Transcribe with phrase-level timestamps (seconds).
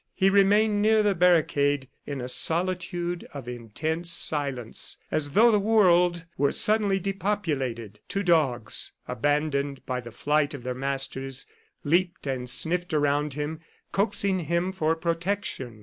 [0.15, 6.25] He remained near the barricade in a solitude of intense silence, as though the world
[6.39, 7.99] were suddenly depopulated.
[8.07, 11.45] Two dogs, abandoned by the flight of their masters,
[11.83, 13.59] leaped and sniffed around him,
[13.91, 15.79] coaxing him for protection.